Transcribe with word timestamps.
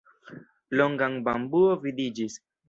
Longan 0.79 1.19
bambuo 1.27 1.75
vidiĝis. 1.85 2.41